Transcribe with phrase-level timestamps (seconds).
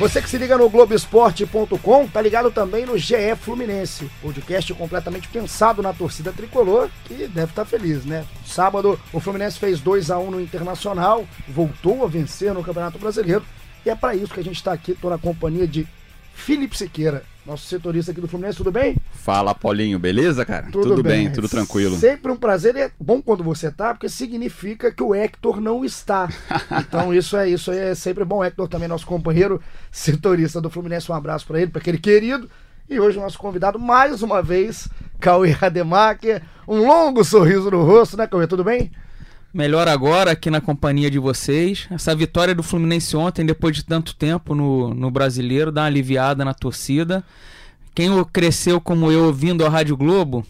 [0.00, 5.82] Você que se liga no Globoesporte.com, tá ligado também no GE Fluminense, podcast completamente pensado
[5.82, 8.24] na torcida tricolor, que deve estar tá feliz, né?
[8.46, 13.44] Sábado, o Fluminense fez 2 a 1 no Internacional, voltou a vencer no Campeonato Brasileiro,
[13.84, 15.86] e é para isso que a gente está aqui, tô na companhia de
[16.32, 18.96] Felipe Siqueira, nosso setorista aqui do Fluminense, tudo bem?
[19.12, 20.68] Fala, Paulinho, beleza, cara?
[20.70, 21.24] Tudo, tudo bem.
[21.24, 21.32] bem.
[21.32, 21.96] tudo tranquilo.
[21.96, 26.28] Sempre um prazer é bom quando você tá, porque significa que o Hector não está.
[26.80, 28.44] Então isso é isso é sempre bom.
[28.44, 32.48] Hector também nosso companheiro setorista do Fluminense, um abraço para ele, para aquele querido.
[32.88, 34.88] E hoje o nosso convidado mais uma vez,
[35.20, 38.46] Cauê Rademacher, um longo sorriso no rosto, né, Cauê?
[38.46, 38.90] Tudo bem?
[39.52, 41.88] Melhor agora aqui na companhia de vocês.
[41.90, 46.44] Essa vitória do Fluminense ontem, depois de tanto tempo no, no brasileiro, dá uma aliviada
[46.44, 47.24] na torcida.
[47.92, 50.46] Quem cresceu como eu ouvindo a Rádio Globo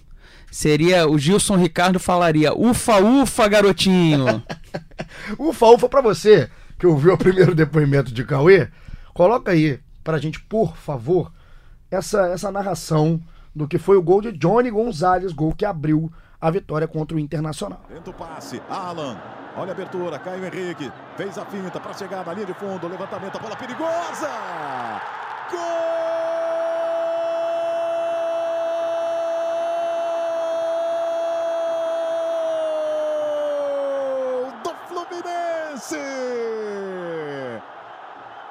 [0.51, 4.43] seria o Gilson Ricardo falaria: Ufa, ufa, garotinho.
[5.39, 8.69] ufa, ufa para você que ouviu o primeiro depoimento de Cauê.
[9.15, 11.33] Coloca aí pra gente, por favor,
[11.91, 13.19] essa, essa narração
[13.55, 17.21] do que foi o gol de Johnny Gonzalez, gol que abriu a vitória contra o
[17.21, 17.81] Internacional.
[17.89, 19.21] Tenta o passe, Alan.
[19.57, 20.91] Olha a abertura, Caio Henrique.
[21.17, 22.89] Fez a finta para chegar na linha de fundo.
[22.89, 24.29] Levantamento, a bola perigosa.
[25.51, 25.91] Gol!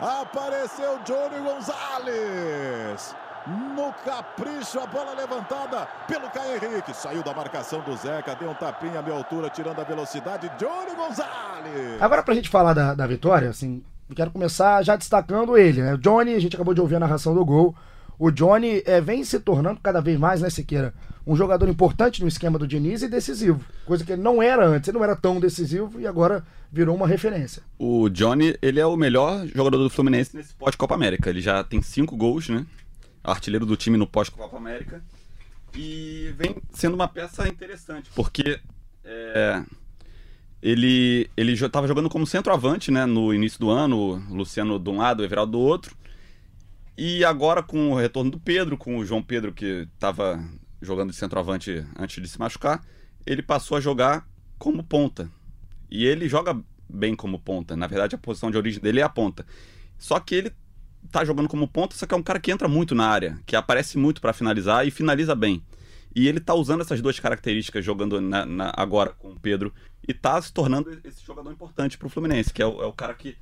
[0.01, 3.15] Apareceu Johnny Gonzalez.
[3.49, 6.93] No capricho, a bola levantada pelo Caio Henrique.
[6.93, 10.51] Saiu da marcação do Zeca, deu um tapinha à minha altura, tirando a velocidade.
[10.59, 11.99] Johnny Gonzalez.
[11.99, 13.81] Agora, pra gente falar da, da vitória, assim,
[14.15, 15.95] quero começar já destacando ele, né?
[15.95, 17.75] O Johnny, a gente acabou de ouvir a narração do gol.
[18.19, 20.93] O Johnny é, vem se tornando cada vez mais, né, Siqueira?
[21.25, 23.61] Um jogador importante no esquema do Diniz e decisivo.
[23.85, 27.07] Coisa que ele não era antes, ele não era tão decisivo e agora virou uma
[27.07, 27.63] referência.
[27.79, 31.29] O Johnny, ele é o melhor jogador do Fluminense nesse pós-Copa América.
[31.29, 32.65] Ele já tem cinco gols, né?
[33.23, 35.03] Artilheiro do time no pós-Copa América.
[35.75, 38.59] E vem sendo uma peça interessante, porque
[39.03, 39.63] é,
[40.61, 45.23] ele ele estava jogando como centroavante né, no início do ano, Luciano de um lado,
[45.23, 45.95] Everaldo do outro.
[46.97, 50.43] E agora com o retorno do Pedro, com o João Pedro que estava
[50.81, 52.83] jogando de centroavante antes de se machucar,
[53.25, 54.27] ele passou a jogar
[54.57, 55.31] como ponta.
[55.89, 57.75] E ele joga bem como ponta.
[57.75, 59.45] Na verdade, a posição de origem dele é a ponta.
[59.97, 60.51] Só que ele
[61.11, 63.55] tá jogando como ponta, só que é um cara que entra muito na área, que
[63.55, 65.63] aparece muito para finalizar e finaliza bem.
[66.15, 69.73] E ele tá usando essas duas características jogando na, na, agora com o Pedro
[70.07, 73.13] e tá se tornando esse jogador importante pro Fluminense, que é o, é o cara
[73.13, 73.37] que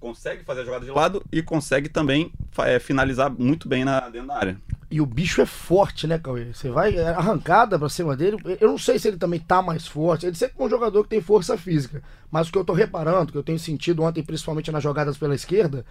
[0.00, 4.28] consegue fazer a jogada de lado e consegue também é, finalizar muito bem na, dentro
[4.28, 4.60] da área.
[4.90, 6.52] E o bicho é forte, né, Cauê?
[6.52, 8.36] Você vai é, arrancada pra cima dele.
[8.60, 10.26] Eu não sei se ele também tá mais forte.
[10.26, 12.02] Ele sempre é um jogador que tem força física.
[12.30, 15.34] Mas o que eu tô reparando, que eu tenho sentido ontem, principalmente nas jogadas pela
[15.34, 15.86] esquerda,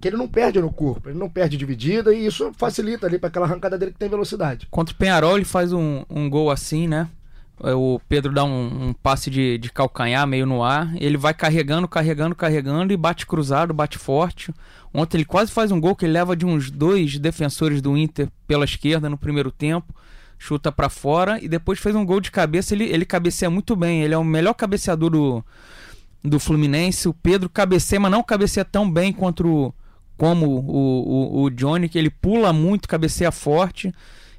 [0.00, 3.28] que ele não perde no corpo, ele não perde dividida e isso facilita ali para
[3.28, 4.66] aquela arrancada dele que tem velocidade.
[4.70, 7.08] Contra o Penharol ele faz um, um gol assim, né?
[7.62, 11.34] É, o Pedro dá um, um, passe de, de calcanhar meio no ar, ele vai
[11.34, 14.54] carregando, carregando, carregando e bate cruzado, bate forte.
[14.94, 18.28] Ontem ele quase faz um gol que ele leva de uns dois defensores do Inter
[18.46, 19.92] pela esquerda no primeiro tempo,
[20.38, 22.74] chuta para fora e depois fez um gol de cabeça.
[22.74, 25.44] Ele, ele cabeceia muito bem, ele é o melhor cabeceador do,
[26.22, 27.08] do Fluminense.
[27.08, 29.74] O Pedro cabeceia, mas não cabeceia tão bem quanto
[30.18, 33.94] como o, o, o Johnny, que ele pula muito, cabeceia forte.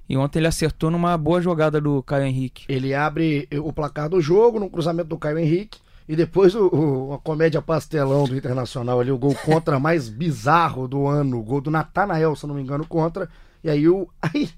[0.07, 2.65] E ontem ele acertou numa boa jogada do Caio Henrique.
[2.67, 5.79] Ele abre o placar do jogo no cruzamento do Caio Henrique.
[6.07, 10.87] E depois o, o, a comédia pastelão do Internacional ali, o gol contra mais bizarro
[10.87, 13.29] do ano, o gol do Natanael, se não me engano, contra.
[13.63, 14.49] E aí, o, aí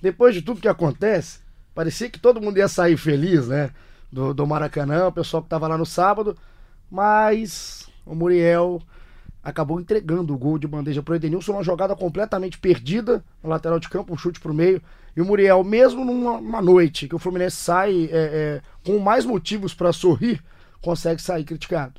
[0.00, 1.40] depois de tudo que acontece,
[1.74, 3.70] parecia que todo mundo ia sair feliz, né?
[4.12, 6.36] Do, do Maracanã, o pessoal que tava lá no sábado.
[6.90, 8.80] Mas o Muriel
[9.42, 13.78] acabou entregando o gol de bandeja para o Edenilson, uma jogada completamente perdida no lateral
[13.78, 14.82] de campo, um chute para o meio.
[15.16, 19.74] E o Muriel, mesmo numa noite que o Fluminense sai é, é, com mais motivos
[19.74, 20.40] para sorrir,
[20.80, 21.94] consegue sair criticado.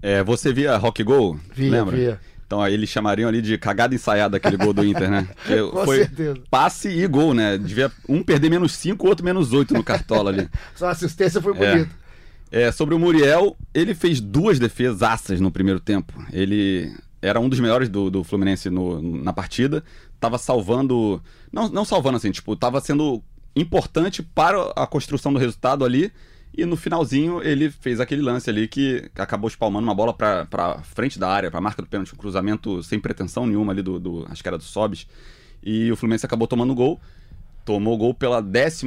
[0.00, 1.38] É, você via Rock Gol?
[1.52, 1.96] Via, lembra?
[1.96, 2.20] via.
[2.46, 5.28] Então aí eles chamariam ali de cagada ensaiada aquele gol do Inter, né?
[5.70, 6.40] Com foi certeza.
[6.50, 7.58] passe e gol, né?
[7.58, 10.48] Devia um perder menos 5, o outro menos 8 no cartola ali.
[10.74, 11.90] Só a assistência foi bonita.
[12.04, 12.07] É.
[12.50, 16.14] É, sobre o Muriel, ele fez duas defesas aças no primeiro tempo.
[16.32, 16.90] Ele
[17.20, 19.84] era um dos melhores do, do Fluminense no, na partida.
[20.18, 21.22] Tava salvando.
[21.52, 23.22] Não, não salvando assim, tipo, tava sendo
[23.54, 26.12] importante para a construção do resultado ali.
[26.56, 31.18] E no finalzinho ele fez aquele lance ali que acabou espalmando uma bola para frente
[31.18, 34.26] da área, para a marca do pênalti, um cruzamento sem pretensão nenhuma ali do, do
[34.28, 35.06] acho que era do Sobis.
[35.62, 37.00] E o Fluminense acabou tomando gol
[37.68, 38.86] tomou gol pela 12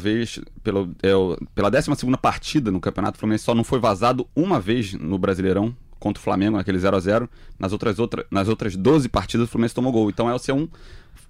[0.00, 1.10] vez, pelo, é,
[1.54, 6.18] pela 12 partida no Campeonato Fluminense, só não foi vazado uma vez no Brasileirão contra
[6.18, 9.74] o Flamengo, naquele 0 a 0 nas outras, outra, nas outras 12 partidas o Fluminense
[9.74, 10.08] tomou gol.
[10.08, 10.66] Então é um,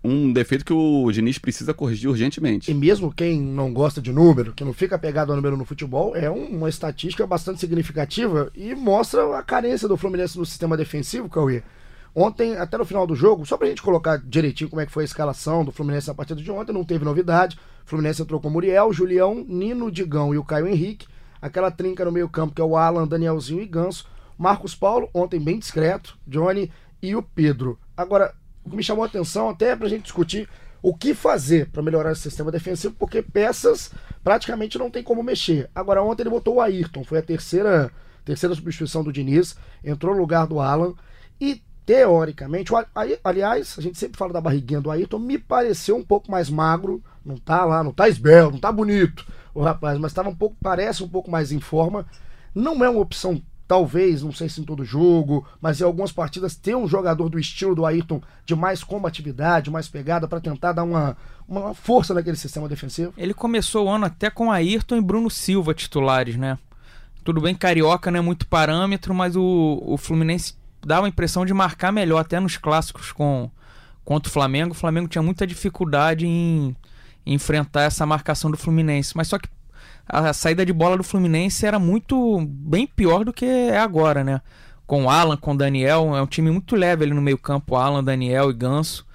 [0.04, 2.70] um defeito que o Diniz precisa corrigir urgentemente.
[2.70, 6.14] E mesmo quem não gosta de número, que não fica pegado ao número no futebol,
[6.14, 11.64] é uma estatística bastante significativa e mostra a carência do Fluminense no sistema defensivo, Cauê.
[12.14, 15.04] Ontem, até no final do jogo, só pra gente colocar direitinho como é que foi
[15.04, 17.58] a escalação do Fluminense na partida de ontem, não teve novidade.
[17.84, 21.06] O Fluminense entrou com Muriel, Julião, Nino, Digão e o Caio Henrique.
[21.40, 24.06] Aquela trinca no meio-campo que é o Alan, Danielzinho e Ganso.
[24.36, 26.70] Marcos Paulo, ontem bem discreto, Johnny
[27.02, 27.78] e o Pedro.
[27.96, 30.48] Agora, o que me chamou a atenção até pra gente discutir
[30.82, 33.90] o que fazer para melhorar esse sistema defensivo, porque peças
[34.22, 35.70] praticamente não tem como mexer.
[35.74, 37.90] Agora, ontem ele botou o Ayrton, foi a terceira,
[38.24, 40.94] terceira substituição do Diniz, entrou no lugar do Alan
[41.40, 42.76] e teoricamente, o,
[43.24, 47.02] aliás, a gente sempre fala da barriguinha do Ayrton, me pareceu um pouco mais magro,
[47.24, 50.56] não tá lá, não tá esbelto, não tá bonito o rapaz, mas estava um pouco,
[50.62, 52.06] parece um pouco mais em forma.
[52.54, 56.56] Não é uma opção, talvez, não sei se em todo jogo, mas em algumas partidas
[56.56, 60.84] ter um jogador do estilo do Ayrton de mais combatividade, mais pegada para tentar dar
[60.84, 63.12] uma, uma força naquele sistema defensivo.
[63.16, 66.58] Ele começou o ano até com Ayrton e Bruno Silva titulares, né?
[67.24, 70.54] Tudo bem, Carioca não é muito parâmetro, mas o, o Fluminense
[70.86, 73.50] dá a impressão de marcar melhor, até nos clássicos com
[74.04, 74.72] contra o Flamengo.
[74.72, 76.76] O Flamengo tinha muita dificuldade em,
[77.24, 79.16] em enfrentar essa marcação do Fluminense.
[79.16, 79.48] Mas só que
[80.08, 84.40] a saída de bola do Fluminense era muito bem pior do que é agora, né?
[84.86, 88.52] Com Alan, com Daniel, é um time muito leve ali no meio-campo, Alan, Daniel e
[88.52, 89.06] Ganso.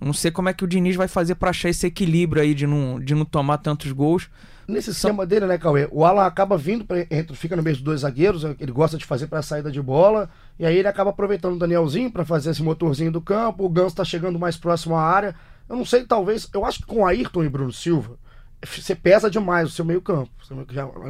[0.00, 2.66] Não sei como é que o Diniz vai fazer para achar esse equilíbrio aí de
[2.66, 4.28] não, de não tomar tantos gols.
[4.68, 5.88] Nesse esquema dele, né, Cauê?
[5.92, 6.96] O Alan acaba vindo, pra,
[7.34, 10.28] fica no meio dos dois zagueiros, é ele gosta de fazer para saída de bola,
[10.58, 13.94] e aí ele acaba aproveitando o Danielzinho para fazer esse motorzinho do campo, o Ganso
[13.94, 15.36] tá chegando mais próximo à área.
[15.68, 18.18] Eu não sei, talvez, eu acho que com Ayrton e Bruno Silva,
[18.64, 20.30] você pesa demais o seu meio campo.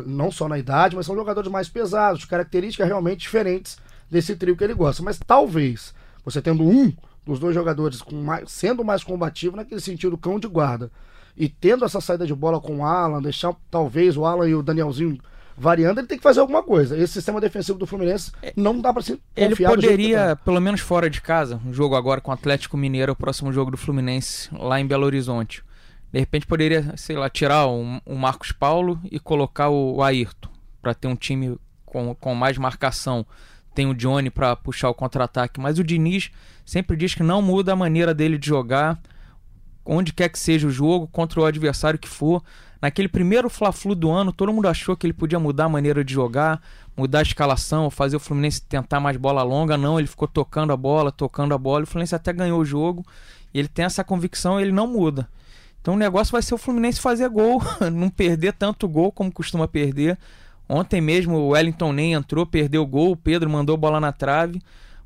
[0.07, 3.79] Não só na idade, mas são jogadores mais pesados, características realmente diferentes
[4.11, 5.03] desse trio que ele gosta.
[5.03, 5.95] Mas talvez,
[6.25, 6.93] você tendo um
[7.25, 10.91] dos dois jogadores mais, sendo mais combativo naquele sentido cão de guarda,
[11.37, 14.63] e tendo essa saída de bola com o Alan, deixar talvez o Alan e o
[14.63, 15.19] Danielzinho
[15.57, 16.97] variando, ele tem que fazer alguma coisa.
[16.97, 20.37] Esse sistema defensivo do Fluminense é, não dá para se Ele poderia, tá.
[20.37, 23.71] pelo menos fora de casa, um jogo agora com o Atlético Mineiro, o próximo jogo
[23.71, 25.63] do Fluminense lá em Belo Horizonte.
[26.13, 30.51] De repente poderia, sei lá, tirar o, o Marcos Paulo e colocar o, o Ayrton
[30.81, 33.27] para ter um time com, com mais marcação.
[33.75, 36.31] Tem o Johnny para puxar o contra-ataque, mas o Diniz
[36.65, 38.99] sempre diz que não muda a maneira dele de jogar
[39.87, 42.43] onde quer que seja o jogo, contra o adversário que for.
[42.83, 46.13] Naquele primeiro Fla-Flu do ano, todo mundo achou que ele podia mudar a maneira de
[46.13, 46.61] jogar,
[46.97, 49.79] mudar a escalação, fazer o Fluminense tentar mais bola longa.
[49.79, 51.85] Não, ele ficou tocando a bola, tocando a bola.
[51.85, 53.05] O Fluminense até ganhou o jogo.
[53.55, 55.29] E ele tem essa convicção, ele não muda.
[55.81, 57.63] Então o negócio vai ser o Fluminense fazer gol,
[57.93, 60.19] não perder tanto gol como costuma perder.
[60.69, 64.61] Ontem mesmo o Wellington nem entrou, perdeu o gol, o Pedro mandou bola na trave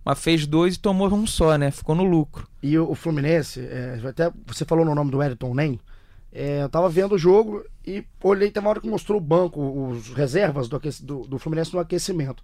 [0.05, 1.70] mas fez dois e tomou um só, né?
[1.70, 2.49] Ficou no lucro.
[2.62, 5.81] E o, Fluminense, é, até você falou no nome do Wellington Nem,
[6.32, 9.61] é, eu tava vendo o jogo e olhei, tem uma hora que mostrou o banco,
[9.91, 12.43] os reservas do, do, do, Fluminense no aquecimento.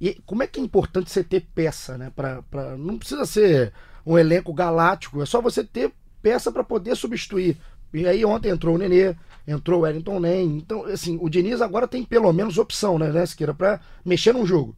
[0.00, 2.12] E como é que é importante você ter peça, né?
[2.14, 3.72] Pra, pra, não precisa ser
[4.04, 7.56] um elenco galáctico, é só você ter peça para poder substituir.
[7.92, 9.16] E aí ontem entrou o Nenê,
[9.46, 10.58] entrou o Wellington Nem.
[10.58, 14.46] Então, assim, o Diniz agora tem pelo menos opção, né, né Siqueira, pra mexer num
[14.46, 14.76] jogo.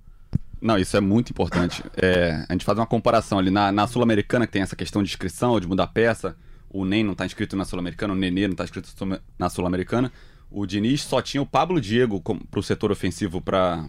[0.60, 1.82] Não, isso é muito importante.
[1.96, 5.08] É, a gente faz uma comparação ali na, na Sul-Americana, que tem essa questão de
[5.08, 6.36] inscrição, de mudar peça.
[6.70, 8.92] O NEM não está inscrito na Sul-Americana, o Nenê não está inscrito
[9.38, 10.12] na Sul-Americana.
[10.50, 13.86] O Diniz só tinha o Pablo Diego para o setor ofensivo para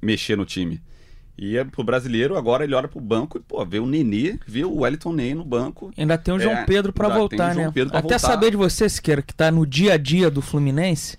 [0.00, 0.80] mexer no time.
[1.38, 4.64] E é pro brasileiro, agora ele olha pro banco e, pô, vê o Nenê, vê
[4.64, 5.92] o Wellington Ney no banco.
[5.96, 7.66] Ainda tem o João é, Pedro para voltar, né?
[7.66, 8.18] Até voltar.
[8.18, 11.18] saber de você, Siqueira, que tá no dia a dia do Fluminense.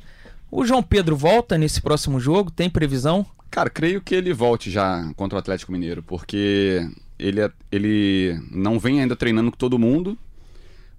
[0.49, 2.49] O João Pedro volta nesse próximo jogo?
[2.49, 3.25] Tem previsão?
[3.49, 6.87] Cara, creio que ele volte já contra o Atlético Mineiro, porque
[7.17, 10.17] ele, é, ele não vem ainda treinando com todo mundo,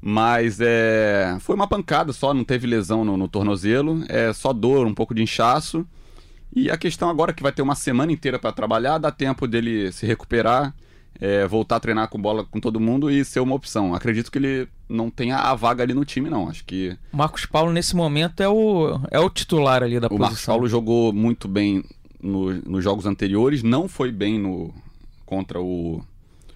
[0.00, 4.86] mas é, foi uma pancada só, não teve lesão no, no tornozelo, é só dor,
[4.86, 5.86] um pouco de inchaço.
[6.54, 9.46] E a questão agora é que vai ter uma semana inteira para trabalhar, dá tempo
[9.46, 10.74] dele se recuperar,
[11.20, 13.94] é, voltar a treinar com bola com todo mundo e ser uma opção.
[13.94, 16.48] Acredito que ele não tenha a vaga ali no time, não.
[16.48, 16.96] Acho que.
[17.12, 20.16] Marcos Paulo, nesse momento, é o, é o titular ali da o posição.
[20.16, 21.84] O Marcos Paulo jogou muito bem
[22.20, 24.72] no, nos jogos anteriores, não foi bem no
[25.24, 26.02] contra o,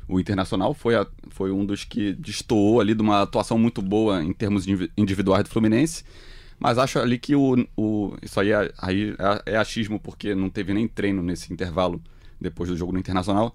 [0.09, 4.23] o Internacional, foi, a, foi um dos que destoou ali de uma atuação muito boa
[4.23, 4.67] em termos
[4.97, 6.05] individuais do Fluminense.
[6.59, 9.15] Mas acho ali que o, o isso aí, é, aí
[9.47, 12.01] é, é achismo, porque não teve nem treino nesse intervalo
[12.41, 13.55] depois do jogo no Internacional,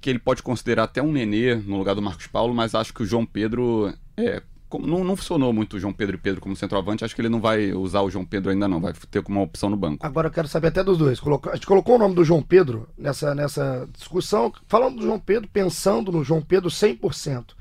[0.00, 3.02] que ele pode considerar até um Nenê no lugar do Marcos Paulo, mas acho que
[3.02, 4.42] o João Pedro é,
[4.78, 7.40] não, não funcionou muito o João Pedro e Pedro como centroavante, acho que ele não
[7.40, 10.04] vai usar o João Pedro ainda não, vai ter como uma opção no banco.
[10.06, 11.20] Agora eu quero saber até dos dois.
[11.20, 15.18] Coloca- a gente colocou o nome do João Pedro nessa, nessa discussão, falando do João
[15.18, 17.56] Pedro, pensando no João Pedro 100%.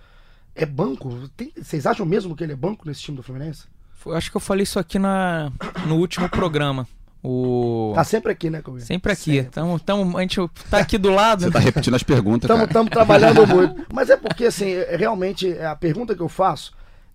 [0.55, 1.29] É banco?
[1.37, 3.65] Tem- vocês acham mesmo que ele é banco nesse time do Fluminense?
[3.95, 5.51] Foi- Acho que eu falei isso aqui na,
[5.87, 6.87] no último programa.
[7.23, 7.91] O...
[7.95, 8.79] Tá sempre aqui, né, Cauê?
[8.79, 9.43] Sempre aqui.
[9.51, 11.41] Tamo, tamo, a gente tá aqui do lado.
[11.43, 12.49] Você tá repetindo as perguntas.
[12.49, 13.85] Estamos trabalhando muito.
[13.93, 16.71] Mas é porque, assim, é- realmente, é a pergunta que eu faço,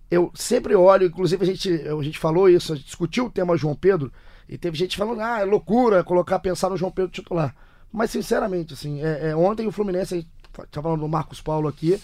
[0.09, 3.57] eu sempre olho, inclusive a gente, a gente falou isso, a gente discutiu o tema
[3.57, 4.11] João Pedro,
[4.47, 7.55] e teve gente falando, ah, é loucura colocar, pensar no João Pedro titular.
[7.91, 10.29] Mas, sinceramente, assim, é, é, ontem o Fluminense, a gente
[10.71, 11.99] falando do Marcos Paulo aqui,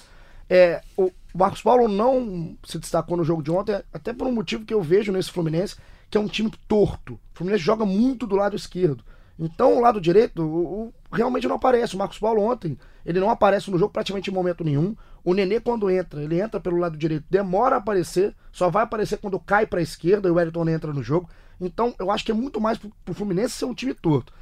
[0.50, 4.66] é, o Marcos Paulo não se destacou no jogo de ontem, até por um motivo
[4.66, 5.76] que eu vejo nesse Fluminense,
[6.10, 7.14] que é um time torto.
[7.14, 9.04] O Fluminense joga muito do lado esquerdo.
[9.38, 11.96] Então, o lado direito, o- realmente não aparece.
[11.96, 14.96] O Marcos Paulo ontem, ele não aparece no jogo praticamente em momento nenhum.
[15.24, 19.18] O Nenê, quando entra, ele entra pelo lado direito, demora a aparecer, só vai aparecer
[19.18, 21.30] quando cai pra esquerda e o Wellington entra no jogo.
[21.60, 24.34] Então, eu acho que é muito mais pro, pro Fluminense ser um time torto.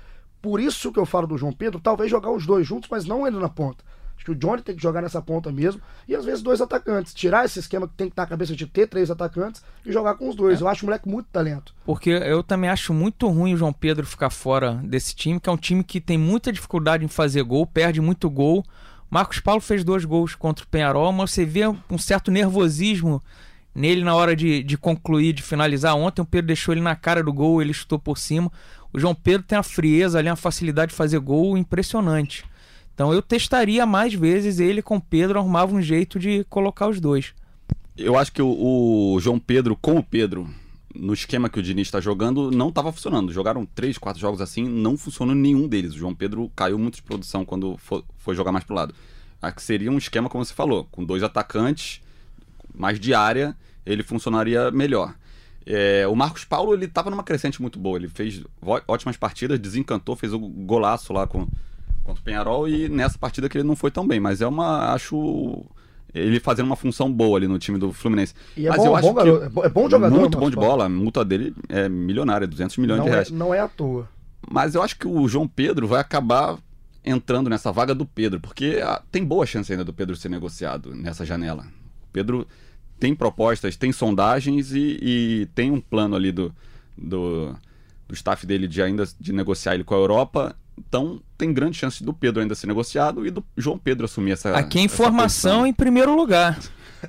[0.41, 3.25] Por isso que eu falo do João Pedro, talvez jogar os dois juntos, mas não
[3.25, 3.83] ele na ponta.
[4.17, 5.79] Acho que o Johnny tem que jogar nessa ponta mesmo.
[6.07, 7.13] E às vezes dois atacantes.
[7.13, 10.15] Tirar esse esquema que tem que estar na cabeça de ter três atacantes e jogar
[10.15, 10.59] com os dois.
[10.59, 11.73] Eu acho o moleque muito talento.
[11.85, 15.51] Porque eu também acho muito ruim o João Pedro ficar fora desse time, que é
[15.51, 18.65] um time que tem muita dificuldade em fazer gol, perde muito gol.
[19.09, 23.23] Marcos Paulo fez dois gols contra o Penharol, mas você vê um certo nervosismo
[23.73, 25.95] nele na hora de, de concluir, de finalizar.
[25.95, 28.51] Ontem o Pedro deixou ele na cara do gol, ele chutou por cima.
[28.91, 32.43] O João Pedro tem a frieza ali, uma facilidade de fazer gol impressionante.
[32.97, 36.99] Então eu testaria mais vezes ele com o Pedro, arrumava um jeito de colocar os
[36.99, 37.31] dois.
[37.95, 40.49] Eu acho que o, o João Pedro com o Pedro,
[40.95, 43.31] no esquema que o Diniz está jogando, não estava funcionando.
[43.31, 45.93] Jogaram três, quatro jogos assim, não funcionou nenhum deles.
[45.93, 48.95] O João Pedro caiu muito de produção quando fo- foi jogar mais pro lado.
[49.39, 52.01] Acho que seria um esquema, como você falou, com dois atacantes,
[52.73, 55.13] mais de área, ele funcionaria melhor.
[55.67, 57.95] É, o Marcos Paulo, ele estava numa crescente muito boa.
[57.99, 58.41] Ele fez
[58.87, 61.47] ótimas partidas, desencantou, fez o golaço lá com,
[62.07, 64.19] contra o Penharol e nessa partida que ele não foi tão bem.
[64.19, 65.65] Mas é uma, acho
[66.13, 68.33] ele fazendo uma função boa ali no time do Fluminense.
[68.55, 70.37] E é Mas bom, eu bom acho que garoto, é bom- é bom jogador, Muito
[70.37, 70.85] bom de bola.
[70.85, 73.29] A multa dele é milionária, 200 milhões Não de é, reais.
[73.31, 74.07] não é à toa.
[74.49, 76.57] Mas eu acho que o João Pedro vai acabar
[77.03, 80.93] entrando nessa vaga do Pedro, porque ah, tem boa chance ainda do Pedro ser negociado
[80.95, 81.63] nessa janela.
[82.09, 82.47] O Pedro
[82.99, 86.53] tem propostas, tem sondagens e, e tem um plano ali do,
[86.97, 87.53] do,
[88.07, 90.55] do staff dele de ainda de negociar ele com a Europa.
[90.77, 94.55] Então tem grande chance do Pedro ainda ser negociado e do João Pedro assumir essa.
[94.55, 96.59] Aqui é informação em primeiro lugar.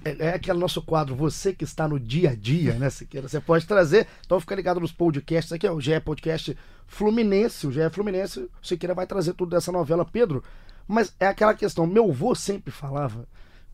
[0.04, 3.26] É, é aquele nosso quadro, você que está no dia a dia, né, Siqueira?
[3.28, 4.06] Você pode trazer.
[4.24, 6.56] Então fica ligado nos podcasts aqui, ó, o GE Podcast
[6.86, 7.66] Fluminense.
[7.66, 10.42] O GE Fluminense, o Siqueira vai trazer tudo dessa novela, Pedro.
[10.86, 13.26] Mas é aquela questão, meu avô sempre falava,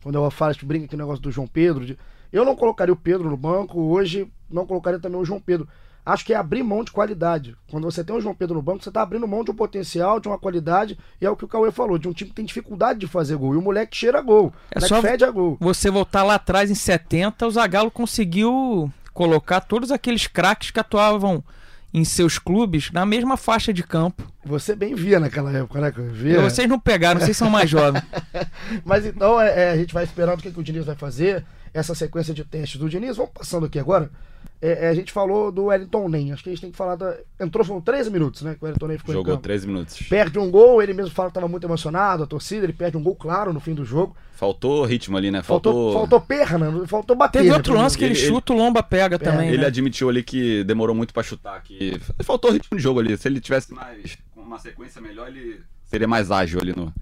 [0.03, 1.97] quando eu falo, a gente brinca aqui no negócio do João Pedro, de-
[2.33, 5.69] eu não colocaria o Pedro no banco, hoje não colocaria também o João Pedro.
[6.07, 7.57] Acho que é abrir mão de qualidade.
[7.71, 10.21] Quando você tem o João Pedro no banco, você está abrindo mão de um potencial,
[10.21, 12.45] de uma qualidade, e é o que o Cauê falou, de um time que tem
[12.45, 13.55] dificuldade de fazer gol.
[13.55, 14.53] E o moleque cheira gol.
[14.71, 15.57] É só- fede a gol.
[15.61, 21.43] Você voltar lá atrás em 70, o Zagallo conseguiu colocar todos aqueles craques que atuavam
[21.93, 24.25] em seus clubes na mesma faixa de campo.
[24.45, 25.91] Você bem via naquela época, né?
[26.13, 26.43] Via.
[26.43, 28.03] Vocês não pegaram, vocês são mais jovens.
[28.85, 31.47] Mas então é, é, a gente vai esperando o que, que o Diniz vai fazer,
[31.73, 33.17] essa sequência de testes do Diniz.
[33.17, 34.11] Vamos passando aqui agora.
[34.61, 36.33] É, é, a gente falou do Wellington Nem.
[36.33, 37.17] Acho que a gente tem que falar da.
[37.39, 38.55] Entrou, foram 13 minutos, né?
[38.55, 39.43] Que o Wellington Nem ficou em Jogou campo.
[39.43, 39.99] 13 minutos.
[40.09, 43.03] Perde um gol, ele mesmo fala que estava muito emocionado, a torcida, ele perde um
[43.03, 44.17] gol claro no fim do jogo.
[44.33, 45.43] Faltou ritmo ali, né?
[45.43, 45.93] Faltou, Faltou.
[46.01, 47.41] faltou perna, faltou bater.
[47.43, 49.49] Teve outro lance que ele, Ele- chuta, o Lomba pega também.
[49.49, 49.67] Ele né?
[49.67, 53.17] admitiu ali que demorou muito pra chutar, que faltou ritmo de jogo ali.
[53.17, 56.93] Se ele tivesse mais uma sequência melhor, ele seria mais ágil ali no,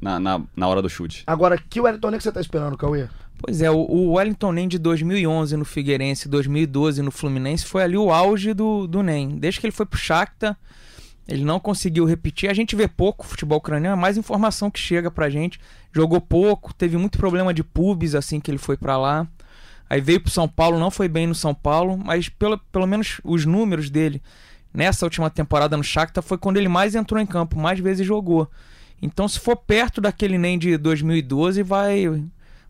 [0.00, 1.22] na, na, na hora do chute.
[1.26, 3.08] Agora, que Wellington Nem que você tá esperando, Cauê?
[3.42, 8.12] Pois é, o, Wellington Nem de 2011 no Figueirense, 2012 no Fluminense, foi ali o
[8.12, 9.38] auge do, do Nem.
[9.38, 10.58] Desde que ele foi pro Shakhtar,
[11.26, 12.50] ele não conseguiu repetir.
[12.50, 15.58] A gente vê pouco futebol ucraniano, é mais informação que chega pra gente.
[15.90, 19.26] Jogou pouco, teve muito problema de pubs assim que ele foi pra lá.
[19.88, 23.22] Aí veio pro São Paulo, não foi bem no São Paulo, mas pelo, pelo menos
[23.24, 24.22] os números dele
[24.72, 28.50] nessa última temporada no Shakhtar foi quando ele mais entrou em campo, mais vezes jogou.
[29.00, 32.04] Então, se for perto daquele NEM de 2012, vai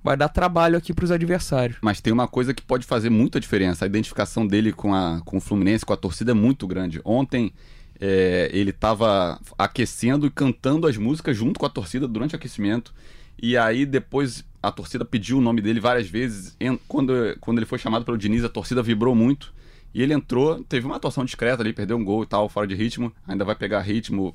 [0.02, 1.78] vai dar trabalho aqui pros adversários.
[1.82, 3.84] Mas tem uma coisa que pode fazer muita diferença.
[3.84, 7.00] A identificação dele com, a, com o Fluminense, com a torcida, é muito grande.
[7.04, 7.52] Ontem
[8.00, 12.94] é, ele estava aquecendo e cantando as músicas junto com a torcida durante o aquecimento.
[13.42, 16.56] E aí depois a torcida pediu o nome dele várias vezes.
[16.86, 19.52] Quando, quando ele foi chamado pelo Diniz, a torcida vibrou muito.
[19.92, 22.74] E ele entrou, teve uma atuação discreta ali, perdeu um gol e tal, fora de
[22.74, 23.12] ritmo.
[23.26, 24.34] Ainda vai pegar ritmo,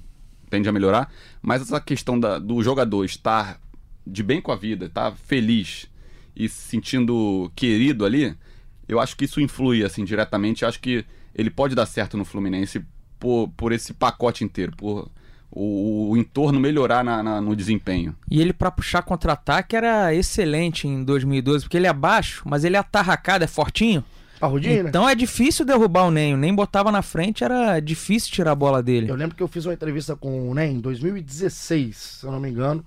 [0.50, 1.12] tende a melhorar.
[1.42, 3.60] Mas essa questão da- do jogador estar
[4.06, 5.88] de bem com a vida, estar feliz
[6.36, 8.36] e se sentindo querido ali,
[8.88, 10.64] eu acho que isso influi, assim, diretamente.
[10.64, 12.84] Eu acho que ele pode dar certo no Fluminense
[13.20, 15.10] por, por esse pacote inteiro, por
[15.52, 18.16] o, o entorno melhorar na, na, no desempenho.
[18.30, 22.76] E ele, para puxar contra-ataque, era excelente em 2012, porque ele é baixo, mas ele
[22.76, 24.04] é atarracado, é fortinho.
[24.40, 24.90] Parrudinho, né?
[24.90, 26.36] Então é difícil derrubar o Nenho.
[26.36, 29.10] Nem botava na frente, era difícil tirar a bola dele.
[29.10, 32.40] Eu lembro que eu fiz uma entrevista com o Nen em 2016, se eu não
[32.40, 32.86] me engano.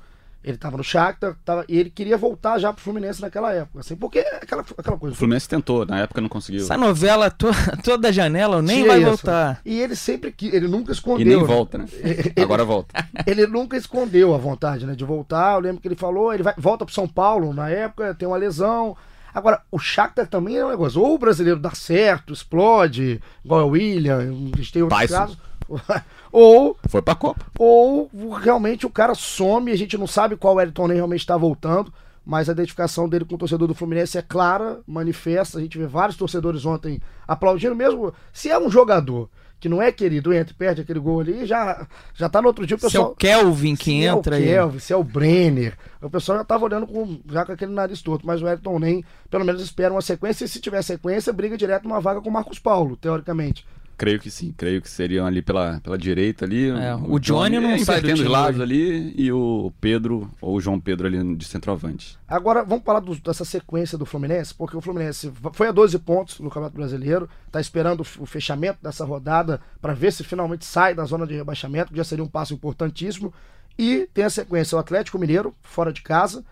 [0.48, 3.94] Ele tava no Shakhtar tava, e ele queria voltar já pro Fluminense naquela época, assim,
[3.96, 5.14] porque é aquela, aquela coisa.
[5.14, 6.62] O Fluminense tentou, na época não conseguiu.
[6.62, 7.48] Essa novela to,
[7.84, 9.08] toda janela, nem Tinha vai isso.
[9.08, 9.60] voltar.
[9.64, 11.26] E ele sempre que ele nunca E escondeu.
[11.26, 11.44] nem né?
[11.44, 11.86] volta, né?
[12.02, 13.06] Ele- Agora volta.
[13.26, 15.54] ele nunca escondeu a vontade, né, de voltar.
[15.54, 18.36] Eu lembro que ele falou, ele vai, volta pro São Paulo na época, tem uma
[18.36, 18.96] lesão.
[19.34, 21.00] Agora, o Shakhtar também é um negócio.
[21.00, 25.14] Ou o brasileiro dá certo, explode, igual é o William, a gente tem outros Tyson.
[25.14, 25.38] casos.
[26.32, 27.44] ou, Foi pra Copa.
[27.58, 28.08] ou
[28.40, 31.92] realmente o cara some, a gente não sabe qual Wellington Ney realmente está voltando.
[32.24, 35.56] Mas a identificação dele com o torcedor do Fluminense é clara, manifesta.
[35.56, 39.90] A gente vê vários torcedores ontem aplaudindo, mesmo se é um jogador que não é
[39.90, 42.84] querido, entra e perde aquele gol ali, já, já tá no outro dia o Se
[42.86, 43.10] é pessoal.
[43.12, 44.48] o Kelvin que Se entra é o aí.
[44.50, 45.76] Kelvin, se é o Brenner.
[46.02, 49.04] O pessoal já tava olhando com, já com aquele nariz torto, mas o Elton nem,
[49.30, 52.32] pelo menos espera uma sequência, e se tiver sequência, briga direto numa vaga com o
[52.32, 53.66] Marcos Paulo, teoricamente.
[53.98, 56.70] Creio que sim, creio que seriam ali pela, pela direita ali.
[56.70, 60.60] É, o Johnny não é, sai do time lados ali e o Pedro, ou o
[60.60, 62.16] João Pedro ali de centroavante.
[62.28, 66.38] Agora, vamos falar do- dessa sequência do Fluminense, porque o Fluminense foi a 12 pontos
[66.38, 71.04] no Campeonato Brasileiro, tá esperando o fechamento dessa rodada para ver se finalmente sai da
[71.04, 73.34] zona de rebaixamento, que já seria um passo importantíssimo.
[73.76, 76.44] E tem a sequência o Atlético Mineiro, fora de casa,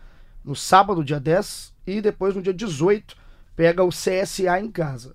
[0.44, 3.16] no sábado, dia 10, e depois no dia 18
[3.54, 5.14] pega o CSA em casa.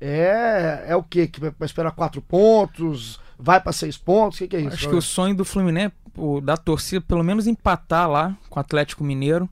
[0.00, 1.26] É, é o quê?
[1.26, 3.20] Que vai esperar quatro pontos?
[3.38, 4.38] Vai para seis pontos?
[4.38, 4.74] O que, que é isso?
[4.74, 8.60] Acho que o sonho do Fluminense, o, da torcida, pelo menos empatar lá com o
[8.60, 9.48] Atlético Mineiro.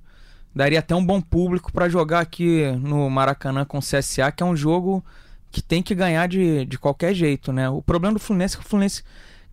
[0.55, 4.47] Daria até um bom público para jogar aqui no Maracanã com o CSA, que é
[4.47, 5.05] um jogo
[5.51, 7.69] que tem que ganhar de, de qualquer jeito, né?
[7.69, 9.03] O problema do Fluminense é que o Fluminense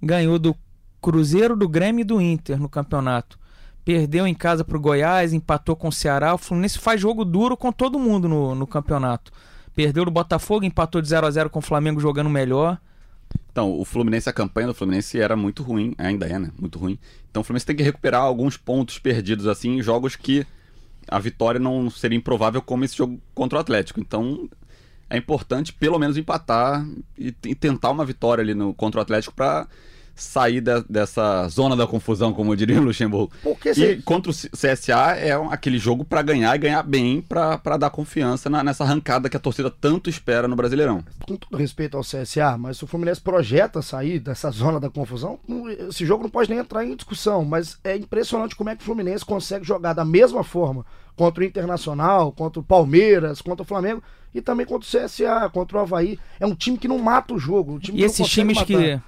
[0.02, 0.56] ganhou do
[1.02, 3.38] Cruzeiro, do Grêmio e do Inter no campeonato.
[3.84, 6.34] Perdeu em casa pro Goiás, empatou com o Ceará.
[6.34, 9.32] O Fluminense faz jogo duro com todo mundo no, no campeonato.
[9.76, 12.80] Perdeu do Botafogo, empatou de 0 a 0 com o Flamengo jogando melhor.
[13.52, 16.52] Então, o Fluminense, a campanha do Fluminense era muito ruim, ainda é, né?
[16.60, 16.98] Muito ruim.
[17.30, 20.46] Então o Fluminense tem que recuperar alguns pontos perdidos, assim, em jogos que
[21.08, 24.00] a vitória não seria improvável como esse jogo contra o Atlético.
[24.00, 24.50] Então
[25.10, 26.86] é importante pelo menos empatar
[27.18, 29.68] e, e tentar uma vitória ali no, contra o Atlético para
[30.15, 33.32] sair de- dessa zona da confusão, como eu diria o Luxemburgo.
[33.43, 37.21] Porque E se, contra o CSA é um- aquele jogo para ganhar e ganhar bem,
[37.21, 41.04] para dar confiança na- nessa arrancada que a torcida tanto espera no Brasileirão.
[41.28, 45.39] com todo respeito ao CSA, mas se o Fluminense projeta sair dessa zona da confusão,
[45.89, 48.86] esse jogo não pode nem entrar em discussão, mas é impressionante como é que o
[48.86, 54.01] Fluminense consegue jogar da mesma forma contra o Internacional, contra o Palmeiras, contra o Flamengo
[54.34, 56.19] e também contra o CSA, contra o Havaí.
[56.39, 57.73] É um time que não mata o jogo.
[57.73, 58.67] Um time E esses times matar.
[58.67, 58.99] que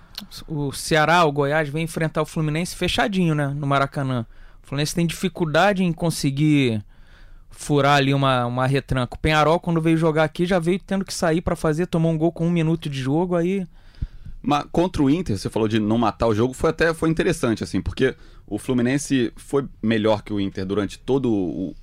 [0.47, 4.25] o Ceará, o Goiás vem enfrentar o Fluminense fechadinho, né, no Maracanã.
[4.63, 6.83] O Fluminense tem dificuldade em conseguir
[7.49, 9.15] furar ali uma, uma retranca.
[9.15, 12.17] O Penharol, quando veio jogar aqui, já veio tendo que sair pra fazer, tomou um
[12.17, 13.65] gol com um minuto de jogo, aí
[14.41, 17.63] Mas contra o Inter, você falou de não matar o jogo, foi até foi interessante,
[17.63, 21.27] assim, porque o Fluminense foi melhor que o Inter durante toda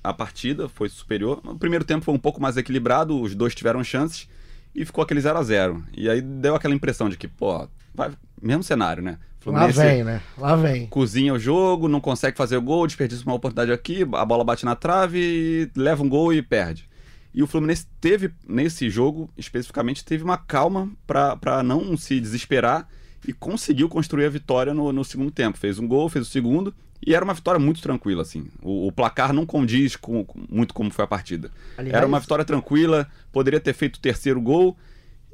[0.03, 1.41] a partida, foi superior.
[1.45, 4.29] O primeiro tempo foi um pouco mais equilibrado, os dois tiveram chances
[4.75, 8.11] e ficou aquele 0 a 0 E aí deu aquela impressão de que, pô, vai,
[8.43, 9.19] mesmo cenário, né?
[9.61, 10.21] Lá vem, né?
[10.39, 10.87] Lá vem.
[10.87, 14.65] cozinha o jogo, não consegue fazer o gol, desperdiça uma oportunidade aqui, a bola bate
[14.65, 16.89] na trave, leva um gol e perde.
[17.35, 22.89] E o Fluminense teve, nesse jogo, especificamente, teve uma calma para não se desesperar
[23.27, 25.59] e conseguiu construir a vitória no, no segundo tempo.
[25.59, 26.73] Fez um gol, fez o segundo,
[27.07, 28.47] e era uma vitória muito tranquila, assim.
[28.63, 31.51] O, o placar não condiz com, com- muito como foi a partida.
[31.77, 34.77] Aliás- Era uma vitória tranquila, poderia ter feito o terceiro gol,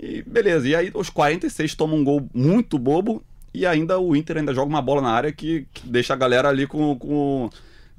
[0.03, 0.67] e beleza.
[0.69, 4.69] E aí, aos 46, toma um gol muito bobo, e ainda o Inter ainda joga
[4.69, 7.51] uma bola na área que, que deixa a galera ali com, com.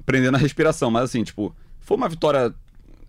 [0.06, 0.90] prendendo a respiração.
[0.90, 2.54] Mas assim, tipo, foi uma vitória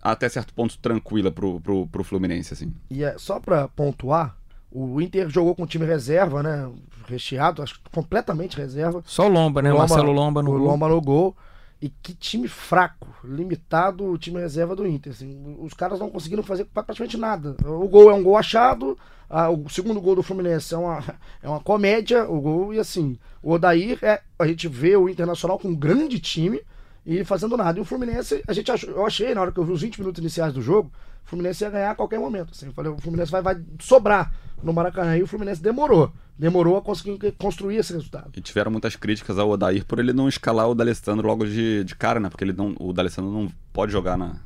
[0.03, 2.73] até certo ponto tranquila pro, pro, pro Fluminense, assim.
[2.91, 4.37] E é, só pra pontuar,
[4.71, 6.69] o Inter jogou com o time reserva, né?
[7.07, 9.03] Recheado, acho que completamente reserva.
[9.07, 9.71] só o Lomba, né?
[9.71, 10.67] O Lomba- Marcelo Lomba no o gol.
[10.69, 11.37] Lomba no gol.
[11.83, 15.13] E que time fraco, limitado o time reserva do Inter.
[15.13, 15.57] assim.
[15.59, 17.57] os caras não conseguiram fazer praticamente nada.
[17.67, 18.97] O gol é um gol achado,
[19.29, 21.03] ah, o segundo gol do Fluminense é uma,
[21.43, 25.59] é uma comédia, o gol, e assim, o Odair, é, a gente vê o Internacional
[25.59, 26.61] com um grande time
[27.05, 27.81] e fazendo nada.
[27.81, 29.99] E o Fluminense, a gente achou, eu achei, na hora que eu vi os 20
[29.99, 30.93] minutos iniciais do jogo,
[31.25, 32.51] o Fluminense ia ganhar a qualquer momento.
[32.53, 34.33] Assim, eu falei, o Fluminense vai, vai sobrar
[34.63, 35.17] no Maracanã.
[35.17, 36.13] E o Fluminense demorou.
[36.39, 38.33] Demorou a conseguir construir esse resultado.
[38.37, 41.95] E tiveram muitas críticas ao Odair por ele não escalar o D'Alessandro logo de, de
[41.95, 42.29] cara, né?
[42.29, 44.37] Porque ele não, o D'Alessandro não pode jogar na,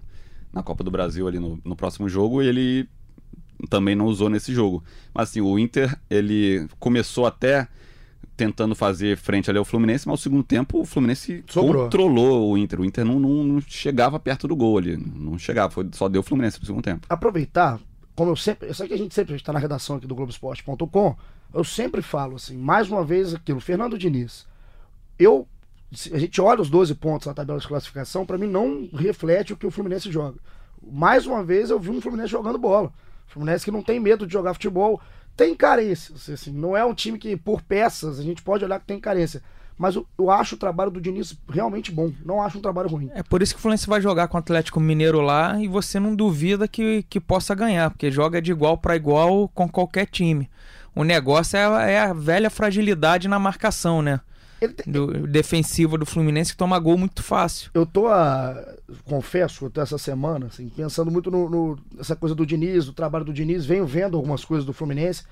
[0.52, 2.88] na Copa do Brasil ali no, no próximo jogo e ele
[3.70, 4.82] também não usou nesse jogo.
[5.14, 7.68] Mas assim, o Inter, ele começou até
[8.36, 11.84] tentando fazer frente ali ao Fluminense, mas no segundo tempo o Fluminense Sobrou.
[11.84, 12.80] controlou o Inter.
[12.80, 16.20] O Inter não, não- não chegava perto do gol ali, não chegava, foi, só deu
[16.20, 17.06] o Fluminense no segundo tempo.
[17.08, 17.80] aproveitar,
[18.14, 21.16] como eu sempre, eu sei que a gente sempre está na redação aqui do Globoesporte.com,
[21.54, 24.46] eu sempre falo assim, mais uma vez aquilo, Fernando Diniz,
[25.18, 25.46] eu,
[26.12, 29.56] a gente olha os 12 pontos na tabela de classificação, para mim não reflete o
[29.56, 30.38] que o Fluminense joga.
[30.82, 32.92] Mais uma vez eu vi um Fluminense jogando bola.
[33.26, 35.00] Fluminense que não tem medo de jogar futebol,
[35.36, 38.86] tem carências, assim, não é um time que por peças a gente pode olhar que
[38.86, 39.42] tem carência.
[39.78, 42.10] Mas eu, eu acho o trabalho do Diniz realmente bom.
[42.24, 43.10] Não acho um trabalho ruim.
[43.14, 46.00] É por isso que o Fluminense vai jogar com o Atlético Mineiro lá e você
[46.00, 50.48] não duvida que, que possa ganhar, porque joga de igual para igual com qualquer time.
[50.94, 54.20] O negócio é, é a velha fragilidade na marcação, né?
[54.74, 57.70] Tem- Do defensivo do Fluminense que toma gol muito fácil.
[57.74, 58.74] eu tô, ah,
[59.04, 63.24] confesso, até essa semana, assim, pensando muito no, no- nessa coisa do Diniz, do trabalho
[63.24, 65.24] do Diniz, venho vendo algumas coisas do Fluminense.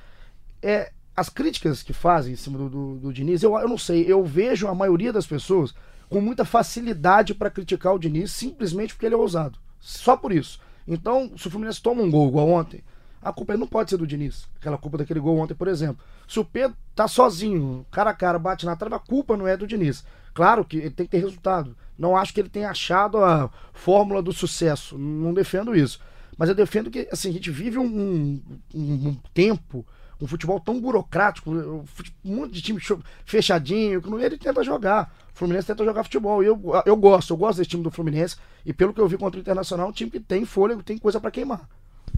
[0.62, 4.04] É, as críticas que fazem em cima do, do, do Diniz, eu, eu não sei,
[4.10, 5.74] eu vejo a maioria das pessoas
[6.08, 9.58] com muita facilidade para criticar o Diniz simplesmente porque ele é ousado.
[9.80, 10.58] Só por isso.
[10.86, 12.82] Então, se o Fluminense toma um gol igual ontem,
[13.24, 14.46] a culpa não pode ser do Diniz.
[14.60, 16.04] Aquela culpa daquele gol ontem, por exemplo.
[16.28, 19.56] Se o Pedro tá sozinho, cara a cara, bate na trave, a culpa não é
[19.56, 20.04] do Diniz.
[20.34, 21.76] Claro que ele tem que ter resultado.
[21.98, 24.98] Não acho que ele tenha achado a fórmula do sucesso.
[24.98, 25.98] Não defendo isso.
[26.37, 29.87] Mas eu defendo que assim, a gente vive um, um- um tempo,
[30.20, 31.84] um futebol tão burocrático, um
[32.24, 32.80] monte de time
[33.24, 35.14] fechadinho, que não- ele tenta jogar.
[35.34, 36.42] O Fluminense tenta jogar futebol.
[36.42, 38.37] E eu, eu gosto, eu gosto desse time do Fluminense.
[38.66, 40.98] E pelo que eu vi contra o Internacional, é um time que tem fôlego, tem
[40.98, 41.68] coisa para queimar.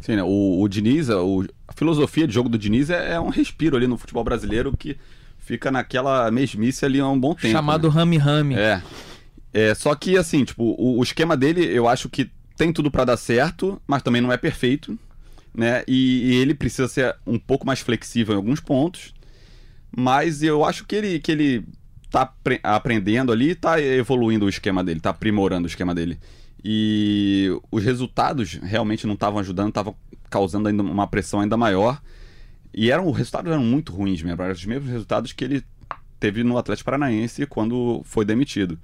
[0.00, 0.22] Sim, né?
[0.22, 3.76] o, o Diniz, a, o- a filosofia de jogo do Diniz é, é um respiro
[3.76, 4.96] ali no futebol brasileiro que
[5.38, 7.48] fica naquela mesmice ali há um bom tempo.
[7.52, 7.94] chamado né?
[7.94, 8.54] Rami Rami.
[8.54, 8.82] É.
[9.52, 13.04] É, só que assim, tipo, o, o esquema dele, eu acho que tem tudo pra
[13.04, 14.98] dar certo, mas também não é perfeito,
[15.54, 15.82] né?
[15.88, 19.14] E, e ele precisa ser um pouco mais flexível em alguns pontos.
[19.96, 21.64] Mas eu acho que ele, que ele
[22.10, 26.18] tá apre- aprendendo ali, tá evoluindo o esquema dele, tá aprimorando o esquema dele.
[26.64, 29.94] E os resultados realmente não estavam ajudando, estavam
[30.28, 32.00] causando ainda uma pressão ainda maior.
[32.74, 35.64] E eram, os resultados eram muito ruins mesmo, eram os mesmos resultados que ele
[36.18, 38.78] teve no Atlético Paranaense quando foi demitido.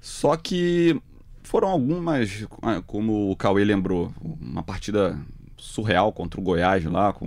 [0.00, 1.00] Só que
[1.42, 5.18] foram algumas, ah, como o Cauê lembrou, uma partida
[5.56, 7.26] surreal contra o Goiás lá, com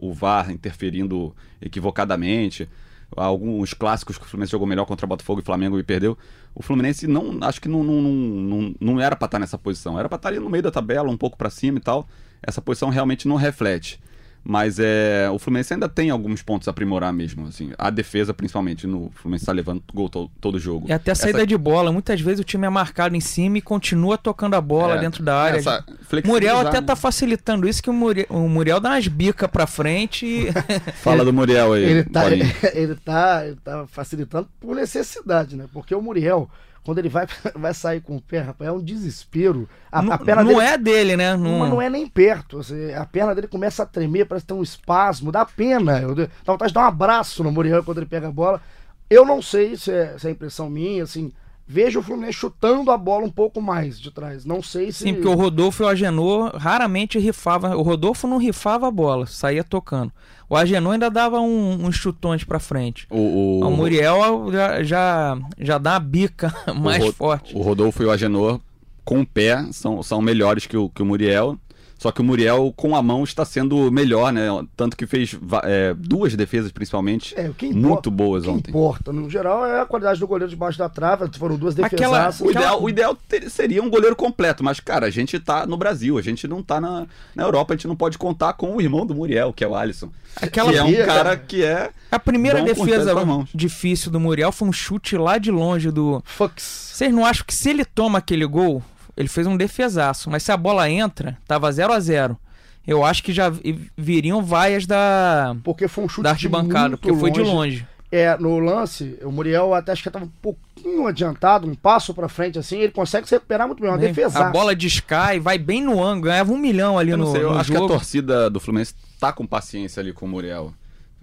[0.00, 2.68] o VAR interferindo equivocadamente.
[3.16, 6.18] Alguns clássicos que o Fluminense jogou melhor contra Botafogo e Flamengo e perdeu.
[6.54, 9.98] O Fluminense não, acho que não, não, não, não, era pra estar nessa posição.
[9.98, 12.06] Era pra estar ali no meio da tabela, um pouco pra cima e tal.
[12.42, 14.00] Essa posição realmente não reflete.
[14.46, 17.72] Mas é, o Fluminense ainda tem alguns pontos a aprimorar mesmo, assim.
[17.78, 20.86] A defesa, principalmente, no o Fluminense tá levando gol to, todo jogo.
[20.86, 21.90] E até a Essa- saída de bola.
[21.90, 25.22] Muitas vezes o time é marcado em cima e continua tocando a bola É, dentro
[25.22, 25.58] da área.
[25.58, 25.82] essa
[26.26, 26.86] Muriel até né?
[26.86, 30.48] tá facilitando isso, que o Muriel, o Muriel dá umas bicas pra frente e...
[31.02, 32.26] Fala do Muriel aí, Ele tá,
[32.74, 35.64] ele, tá, ele tá facilitando por necessidade, né?
[35.72, 36.50] Porque o Muriel,
[36.84, 39.68] quando ele vai, vai sair com o pé, rapaz, é um desespero.
[39.90, 41.36] A, não a perna não dele, é dele, né?
[41.36, 42.58] Não, Mas não é nem perto.
[42.58, 46.00] assim, a perna dele começa a tremer, parece ter um espasmo, dá pena.
[46.00, 48.60] Eu dá vontade de dar um abraço no Muriel quando ele pega a bola.
[49.08, 51.32] Eu não sei se é, se é impressão minha, assim.
[51.66, 54.44] Vejo o Fluminense chutando a bola um pouco mais de trás.
[54.44, 55.04] Não sei se.
[55.04, 57.74] Sim, porque o Rodolfo e o Agenor raramente rifava.
[57.76, 60.12] O Rodolfo não rifava a bola, saía tocando.
[60.48, 63.06] O Agenor ainda dava um- uns chutões pra frente.
[63.08, 63.16] O,
[63.62, 67.56] o, O Muriel já, já, já dá a bica mais o Ro- forte.
[67.56, 68.60] O Rodolfo e o Agenor,
[69.02, 71.58] com o pé, são, são melhores que o, que o Muriel.
[71.98, 74.46] Só que o Muriel, com a mão, está sendo melhor, né?
[74.76, 78.50] Tanto que fez é, duas defesas, principalmente, É, o que importa- muito boas O que
[78.52, 78.70] ontem.
[78.70, 81.26] importa, no geral, é a qualidade do goleiro debaixo da trave.
[81.38, 82.40] Foram duas Aquela- defesaças.
[82.46, 85.76] O ideal, o ideal ter- seria um goleiro completo, mas, cara, a gente tá no
[85.76, 88.80] Brasil, a gente não tá na, na Europa, a gente não pode contar com o
[88.80, 90.10] irmão do Muriel, que é o Alisson.
[90.42, 91.90] Aquela que é um cara que é.
[92.10, 93.14] A primeira defesa
[93.54, 96.22] difícil do Muriel foi um chute lá de longe do.
[96.26, 96.90] Fux.
[96.94, 98.82] Vocês não acham que se ele toma aquele gol,
[99.16, 102.38] ele fez um defesaço, mas se a bola entra, tava 0 a 0
[102.86, 106.96] Eu acho que já vi- viriam vaias da, Porque foi um chute da de arquibancada,
[106.98, 107.86] porque foi de longe.
[108.12, 112.28] É, no lance, o Muriel até acho que estava um pouquinho adiantado, um passo pra
[112.28, 114.38] frente assim, ele consegue se recuperar muito bem, uma defesa.
[114.38, 117.42] A bola descai, vai bem no ângulo, ganhava um milhão ali Eu não no, sei,
[117.42, 117.92] eu no acho que a jogo.
[117.92, 120.72] torcida do Fluminense tá com paciência ali com o Muriel.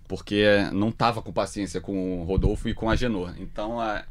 [0.08, 3.34] Porque não tava com paciência com o Rodolfo e com a Genor.
[3.40, 4.04] Então, a-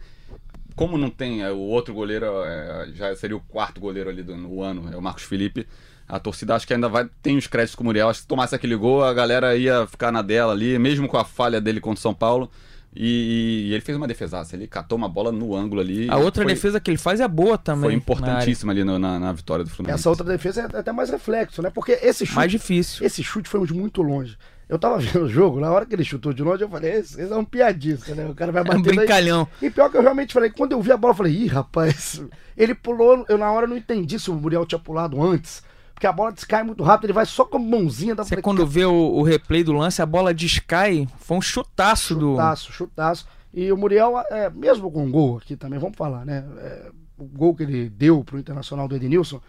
[0.80, 4.34] como não tem é, o outro goleiro, é, já seria o quarto goleiro ali do,
[4.34, 5.66] no ano, é o Marcos Felipe.
[6.08, 8.08] A torcida acho que ainda vai tem os créditos com o Muriel.
[8.08, 11.18] Acho que se tomasse aquele gol, a galera ia ficar na dela ali, mesmo com
[11.18, 12.50] a falha dele contra o São Paulo.
[12.96, 14.56] E, e ele fez uma defesaça.
[14.56, 16.08] Ele catou uma bola no ângulo ali.
[16.10, 17.82] A outra foi, defesa que ele faz é boa também.
[17.82, 20.00] Foi na importantíssima ali no- na, na vitória do Fluminense.
[20.00, 21.70] Essa outra defesa é até mais reflexo, né?
[21.70, 23.06] Porque esse chute, Mais difícil.
[23.06, 24.36] esse chute foi muito longe.
[24.70, 27.20] Eu tava vendo o jogo, na hora que ele chutou de longe, eu falei, esse,
[27.20, 28.26] esse é um piadista, né?
[28.26, 28.96] O cara vai É um bater daí.
[28.96, 29.48] brincalhão.
[29.60, 32.22] E pior que eu realmente falei, quando eu vi a bola, eu falei, ih, rapaz,
[32.56, 36.12] ele pulou, eu na hora não entendi se o Muriel tinha pulado antes, porque a
[36.12, 38.92] bola descai muito rápido, ele vai só com a mãozinha da Você quando vê o,
[38.94, 41.06] o replay do lance, a bola descai.
[41.18, 42.30] Foi um chutaço, do.
[42.30, 43.26] Chutaço, chutaço.
[43.52, 46.44] E o Muriel, é, mesmo com o gol aqui também, vamos falar, né?
[46.58, 49.40] É, o gol que ele deu pro Internacional do Edenilson,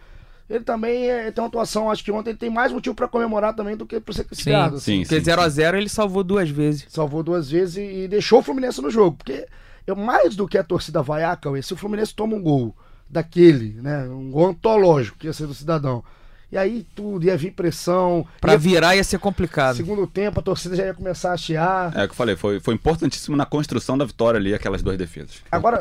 [0.48, 3.54] ele também é, tem uma atuação, acho que ontem ele tem mais motivo pra comemorar
[3.54, 4.76] também do que pra ser criticado.
[4.76, 5.04] assim.
[5.04, 6.86] sim, Porque sim, 0x0 ele salvou duas vezes.
[6.88, 9.16] Salvou duas vezes e, e deixou o Fluminense no jogo.
[9.16, 9.46] Porque
[9.86, 12.76] eu, mais do que a torcida vaiar, Cauê, se o Fluminense toma um gol
[13.08, 14.04] daquele, né?
[14.04, 16.02] Um gol antológico, que ia ser do cidadão.
[16.50, 18.26] E aí tudo, ia vir pressão.
[18.40, 19.76] Pra ia, virar ia ser complicado.
[19.76, 21.96] Segundo tempo, a torcida já ia começar a chiar.
[21.96, 24.98] É o que eu falei, foi, foi importantíssimo na construção da vitória ali, aquelas duas
[24.98, 25.42] defesas.
[25.50, 25.78] Agora-.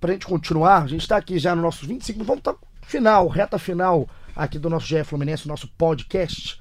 [0.00, 2.26] Pra gente continuar, a gente tá aqui já no nossos 25 minutos.
[2.26, 6.60] Vamos estar final, reta final aqui do nosso GE Fluminense, nosso podcast.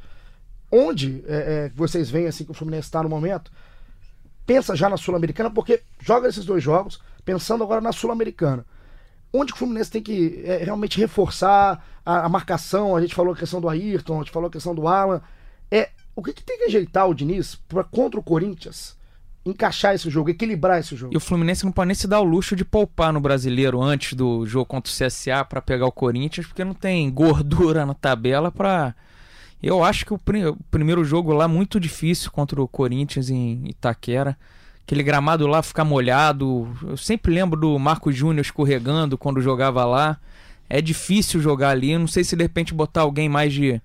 [0.72, 3.52] Onde é, é, vocês veem assim que o Fluminense está no momento.
[4.46, 8.66] Pensa já na Sul-Americana, porque joga esses dois jogos, pensando agora na Sul-Americana.
[9.34, 12.96] Onde o Fluminense tem que é, realmente reforçar a, a marcação?
[12.96, 15.22] A gente falou a questão do Ayrton, a gente falou a questão do Alan.
[15.72, 18.99] É, o que, que tem que ajeitar o Diniz pra, contra o Corinthians
[19.46, 21.14] encaixar esse jogo, equilibrar esse jogo?
[21.14, 24.14] E o Fluminense não pode nem se dar o luxo de poupar no brasileiro antes
[24.14, 28.52] do jogo contra o CSA pra pegar o Corinthians, porque não tem gordura na tabela
[28.52, 28.96] pra.
[29.62, 34.38] Eu acho que o, o primeiro jogo lá muito difícil contra o Corinthians em Itaquera.
[34.84, 36.68] Aquele gramado lá ficar molhado.
[36.82, 40.18] Eu sempre lembro do Marco Júnior escorregando quando jogava lá.
[40.70, 41.98] É difícil jogar ali.
[41.98, 43.82] Não sei se de repente botar alguém mais de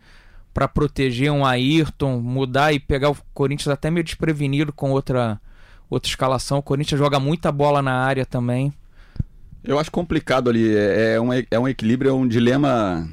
[0.55, 5.41] para proteger um Ayrton, mudar e pegar o Corinthians até meio desprevenido com outra
[5.91, 6.59] outra escalação.
[6.59, 8.73] O Corinthians joga muita bola na área também.
[9.63, 10.75] Eu acho complicado ali.
[10.75, 13.09] É, é um, é um equilíbrio, é um dilema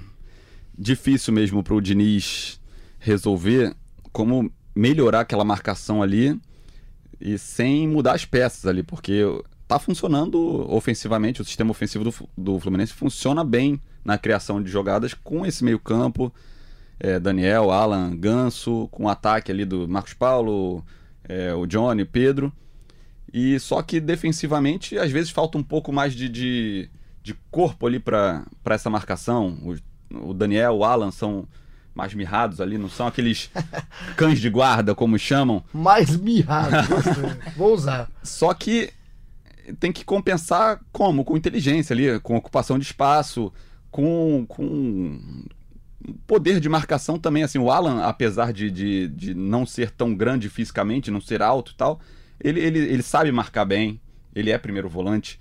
[0.77, 2.59] difícil mesmo pro Diniz
[2.99, 3.75] resolver
[4.11, 6.39] como melhorar aquela marcação ali
[7.19, 9.21] e sem mudar as peças ali, porque
[9.67, 10.37] tá funcionando
[10.71, 15.63] ofensivamente, o sistema ofensivo do, do Fluminense funciona bem na criação de jogadas com esse
[15.63, 16.33] meio campo,
[17.03, 20.85] é, Daniel, Alan, Ganso, com o ataque ali do Marcos Paulo,
[21.27, 22.53] é, o Johnny, Pedro.
[23.33, 26.89] E só que defensivamente, às vezes falta um pouco mais de, de,
[27.23, 29.57] de corpo ali para essa marcação.
[30.11, 31.47] O, o Daniel, o Alan são
[31.95, 33.49] mais mirrados ali, não são aqueles
[34.15, 35.63] cães de guarda, como chamam.
[35.73, 36.87] Mais mirrado.
[36.87, 37.53] gostei.
[37.57, 38.11] Vou usar.
[38.21, 38.93] Só que
[39.79, 41.25] tem que compensar como?
[41.25, 43.51] Com inteligência ali, com ocupação de espaço,
[43.89, 45.19] com, com
[46.25, 47.43] poder de marcação também.
[47.43, 51.71] Assim, o Alan, apesar de, de, de não ser tão grande fisicamente, não ser alto
[51.71, 51.99] e tal,
[52.39, 53.99] ele, ele, ele sabe marcar bem,
[54.35, 55.39] ele é primeiro volante.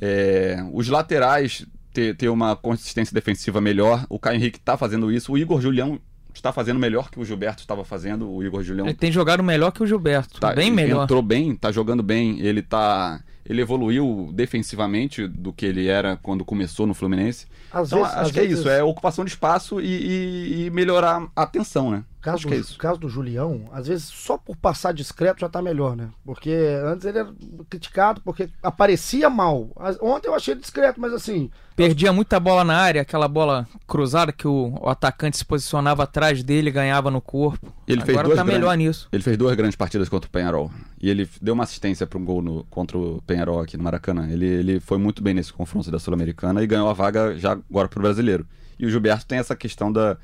[0.00, 5.32] É, os laterais ter, ter uma consistência defensiva melhor, o Caio Henrique está fazendo isso,
[5.32, 6.00] o Igor Julião
[6.34, 9.70] está fazendo melhor que o Gilberto estava fazendo, o Igor Julião Ele tem jogado melhor
[9.70, 11.04] que o Gilberto, Tá, bem ele melhor.
[11.04, 12.40] Entrou bem, tá jogando bem.
[12.40, 13.22] Ele tá.
[13.46, 17.46] Ele evoluiu defensivamente do que ele era quando começou no Fluminense.
[17.72, 20.70] Às Então, vezes, acho que é vezes, isso, é ocupação de espaço e, e- e
[20.70, 22.04] melhorar a atenção, né?
[22.24, 22.78] Caso acho do, que é isso.
[22.78, 26.08] caso do Julião, às vezes só por passar discreto já tá melhor, né?
[26.24, 26.50] Porque
[26.84, 27.30] antes ele era
[27.68, 29.68] criticado porque aparecia mal.
[30.00, 34.32] Ontem eu achei ele discreto, mas assim, Perdia muita bola na área, aquela bola cruzada
[34.32, 37.72] que o, o atacante se posicionava atrás dele e ganhava no corpo.
[37.86, 39.08] Ele fez Agora duas tá grandes- melhor nisso.
[39.12, 40.70] Ele fez duas grandes partidas contra o Penharol.
[41.02, 44.28] E ele deu uma assistência para um gol no- contra o Penharol aqui no Maracanã.
[44.30, 47.88] Ele, ele foi muito bem nesse confronto da Sul-Americana e ganhou a vaga já agora
[47.88, 48.46] pro brasileiro.
[48.78, 50.16] E o Gilberto tem essa questão da.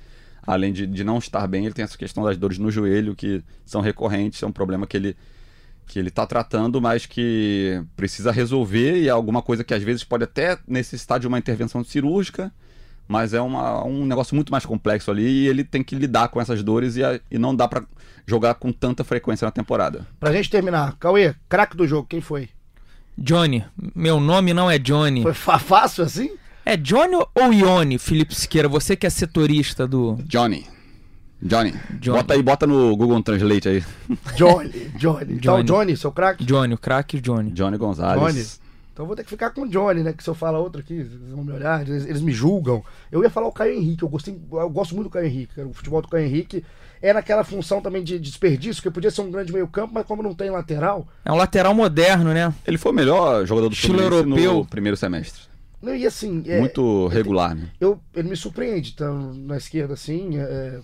[0.47, 3.43] Além de, de não estar bem, ele tem essa questão das dores no joelho, que
[3.65, 5.17] são recorrentes, é um problema que ele
[5.87, 10.05] que ele está tratando, mas que precisa resolver e é alguma coisa que às vezes
[10.05, 12.53] pode até necessitar de uma intervenção cirúrgica,
[13.09, 16.41] mas é uma, um negócio muito mais complexo ali e ele tem que lidar com
[16.41, 17.83] essas dores e, a- e não dá para
[18.25, 20.07] jogar com tanta frequência na temporada.
[20.21, 22.49] pra gente terminar, Cauê, craque do jogo, quem foi?
[23.19, 25.23] Johnny, meu nome não é Johnny.
[25.23, 26.31] Foi fácil assim?
[26.65, 28.69] É Johnny ou Ione, Felipe Siqueira?
[28.69, 30.17] Você que é setorista do.
[30.25, 30.67] Johnny.
[31.43, 31.73] Johnny.
[31.99, 32.19] Johnny.
[32.19, 33.85] Bota aí, bota no Google Translate aí.
[34.37, 35.35] Johnny, Johnny.
[35.35, 35.65] Então, Johnny.
[35.65, 36.45] Johnny, seu craque?
[36.45, 37.51] Johnny, o craque Johnny.
[37.51, 38.21] Johnny Gonzalez.
[38.35, 38.47] Johnny.
[38.93, 40.13] Então eu vou ter que ficar com o Johnny, né?
[40.13, 42.85] Que se eu falar outro aqui, eles vão me olhar, eles, eles me julgam.
[43.11, 45.59] Eu ia falar o Caio Henrique, eu, gostei, eu gosto muito do Caio Henrique.
[45.63, 46.63] O futebol do Caio Henrique
[47.01, 50.35] é naquela função também de desperdício, que podia ser um grande meio-campo, mas como não
[50.35, 52.53] tem lateral, É um lateral moderno, né?
[52.67, 54.55] Ele foi o melhor jogador do Fluminense europeu.
[54.55, 55.49] no primeiro semestre.
[55.81, 56.43] Não ia assim.
[56.47, 57.71] é, Muito regular, né?
[57.81, 60.81] eu, ele me surpreende, tá na esquerda assim, é,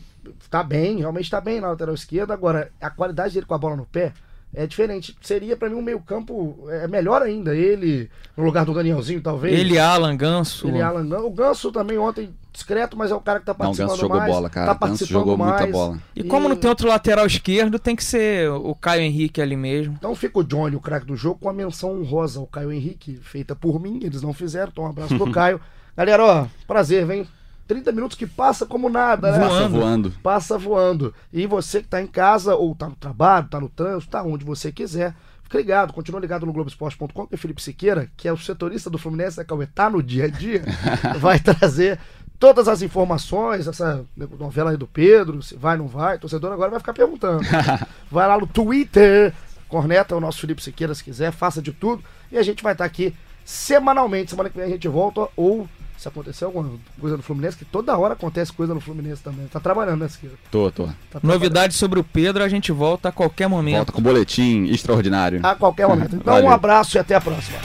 [0.51, 2.33] tá bem, realmente tá bem na lateral esquerda.
[2.33, 4.13] Agora, a qualidade dele com a bola no pé
[4.57, 5.15] é diferente.
[5.21, 7.55] Seria pra mim um meio-campo é, melhor ainda.
[7.55, 9.57] Ele, no lugar do Danielzinho, talvez.
[9.59, 10.67] Ele, Alan, Ganso.
[10.67, 11.27] Ele, Alan Ganso.
[11.27, 14.01] O Ganso também ontem discreto, mas é o cara que tá Não, o participando Ganso
[14.01, 14.33] jogou mais.
[14.33, 14.67] bola, cara.
[14.67, 15.61] Tá O Ganso participando jogou mais.
[15.61, 15.99] muita bola.
[16.17, 19.95] E como não tem outro lateral esquerdo, tem que ser o Caio Henrique ali mesmo.
[19.99, 23.17] Então fica o Johnny, o craque do jogo, com a menção honrosa ao Caio Henrique,
[23.23, 25.61] feita por mim, eles não fizeram, então um abraço pro Caio.
[25.95, 27.27] Galera, ó, prazer, vem.
[27.67, 29.39] 30 minutos que passa como nada, né?
[29.39, 30.13] Passa Voando.
[30.23, 31.15] Passa voando.
[31.33, 34.45] E você que tá em casa, ou tá no trabalho, tá no trânsito, tá onde
[34.45, 38.37] você quiser, fica ligado, continua ligado no Globoesporte.com, que o Felipe Siqueira, que é o
[38.37, 40.63] setorista do Fluminense, né, Cauê, tá no dia a dia,
[41.19, 41.99] vai trazer
[42.39, 44.05] todas as informações, essa
[44.39, 47.43] novela aí do Pedro, se vai, não vai, o torcedor agora vai ficar perguntando.
[48.11, 49.33] vai lá no Twitter,
[49.69, 52.85] corneta o nosso Felipe Siqueira se quiser, faça de tudo, e a gente vai estar
[52.85, 57.57] aqui semanalmente, semana que vem a gente volta, ou se acontecer alguma coisa no Fluminense,
[57.57, 59.47] que toda hora acontece coisa no Fluminense também.
[59.47, 60.37] Tá trabalhando, né, Siqueira?
[60.51, 60.87] Tô, tô.
[61.11, 61.21] Tá.
[61.23, 63.77] Novidades sobre o Pedro, a gente volta a qualquer momento.
[63.77, 65.41] Volta com boletim extraordinário.
[65.43, 66.17] A qualquer momento.
[66.27, 67.59] Então, um abraço e até a próxima.